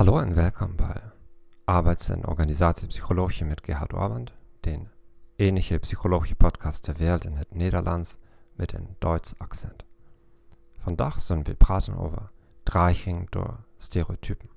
[0.00, 1.02] Hallo en welkom bij
[1.64, 4.90] Arbeits- en Organisatiepsychologie met Gerhard Orband, den
[5.36, 8.16] enige psychologie-podcast ter wereld in het Nederlands
[8.54, 9.84] met een Duits accent.
[10.78, 12.30] Vandaag zullen we praten over
[12.62, 14.48] dreiging door stereotypen.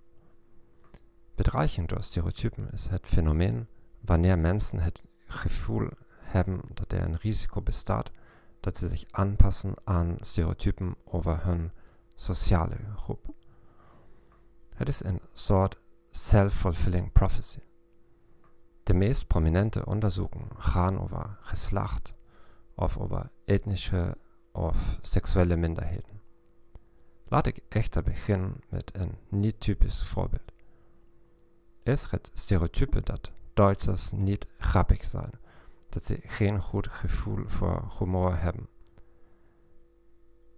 [1.35, 3.67] Bedreiging door stereotypen is het fenomeen
[3.99, 5.87] wanneer mensen het gevoel
[6.19, 8.11] hebben dat er een risico bestaat
[8.59, 11.71] dat ze zich aanpassen aan stereotypen over hun
[12.15, 13.33] sociale groep.
[14.75, 15.79] Het is een soort
[16.11, 17.59] self-fulfilling prophecy.
[18.83, 22.13] De meest prominente onderzoeken gaan over geslacht
[22.75, 24.17] of over etnische
[24.51, 26.21] of seksuele minderheden.
[27.27, 30.51] Laat ik echter beginnen met een niet typisch voorbeeld.
[31.83, 35.31] Is het stereotype dat Duitsers niet grappig zijn,
[35.89, 38.67] dat ze geen goed gevoel voor humor hebben.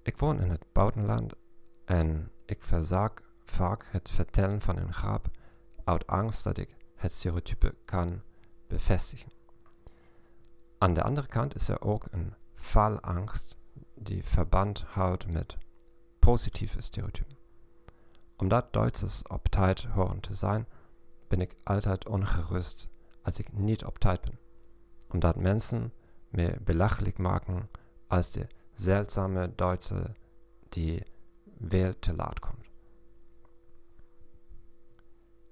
[0.03, 1.33] Ik woon in het buitenland
[1.85, 5.27] en ik verzak vaak het vertellen van een grap
[5.83, 8.21] uit angst dat ik het stereotype kan
[8.67, 9.31] bevestigen.
[10.77, 13.55] Aan de andere kant is er ook een falangst
[13.93, 15.57] die verband houdt met
[16.19, 17.37] positieve stereotypen.
[18.37, 20.67] Omdat Duitsers op tijd horen te zijn,
[21.27, 22.87] ben ik altijd ongerust
[23.21, 24.39] als ik niet op tijd ben.
[25.09, 25.93] Omdat mensen
[26.29, 27.69] me belachelijk maken
[28.07, 30.15] als de seltsame Duitse
[30.69, 31.03] die
[31.67, 32.69] veel te laat komt.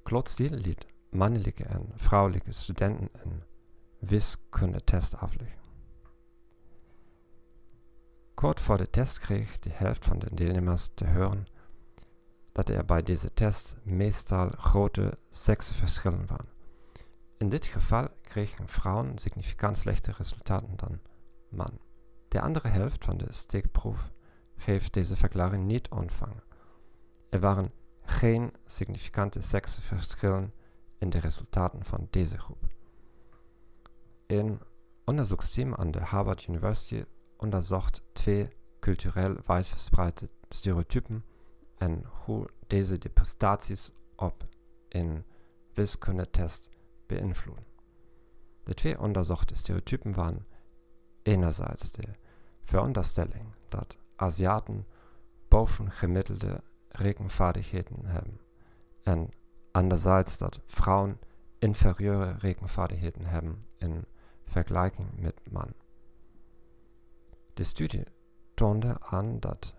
[0.04, 3.44] Klotzil liet mannelijke en vrouwelijke studenten een
[4.00, 5.62] wiskundetest afleggen.
[8.34, 11.45] Kort voor de test kreeg de helft van de deelnemers te horen
[12.52, 16.52] dat er bij deze test meestal grote seksverschillen waren.
[17.38, 21.00] In dit geval kregen vrouwen significant slechte resultaten dan
[21.50, 21.80] mannen.
[22.28, 24.12] De andere helft van de steekproef
[24.56, 26.44] heeft deze verklaring niet ontvangen.
[27.30, 27.72] Er waren
[28.05, 30.53] geen significante seksverschillen
[30.97, 32.67] in de resultaten van deze groep.
[34.27, 34.61] Een
[35.05, 37.03] onderzoeksteam aan de Harvard University
[37.37, 38.47] onderzocht twee
[38.80, 41.25] cultureel wijdverspreide stereotypen
[41.77, 44.47] en hoe deze de prestaties op
[44.89, 45.25] een
[45.73, 46.70] wiskundetest
[47.08, 47.65] beïnvloeden.
[48.64, 50.47] De twee onderzochte stereotypen waren
[51.21, 52.03] enerzijds de
[52.64, 54.87] veronderstelling dat Aziaten
[55.47, 58.39] bovengemiddelde rekenvaardigheden hebben
[59.04, 59.30] en
[59.71, 61.20] anderzijds dat vrouwen
[61.59, 64.05] inferieure rekenvaardigheden hebben in
[64.45, 65.76] vergelijking met mannen.
[67.53, 68.03] De studie
[68.53, 69.73] toonde aan dat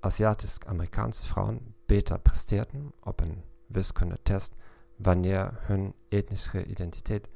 [0.00, 4.54] Aziatisch-Amerikaanse Frauen beter presteerden op een wiskundetest
[4.96, 7.28] wanneer hun etnische identiteit,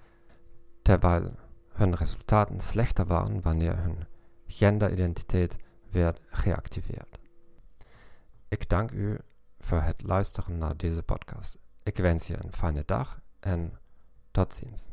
[0.83, 1.35] terwijl
[1.69, 3.99] hun resultaten slechter waren wanneer hun
[4.47, 5.57] genderidentiteit
[5.91, 7.19] werd geactiveerd.
[8.49, 9.19] Ik dank u
[9.59, 11.59] voor het luisteren naar deze podcast.
[11.83, 13.79] Ik wens je een fijne dag en
[14.31, 14.89] tot ziens.